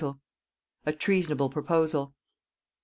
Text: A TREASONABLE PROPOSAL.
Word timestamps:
A 0.83 0.93
TREASONABLE 0.93 1.51
PROPOSAL. 1.51 2.15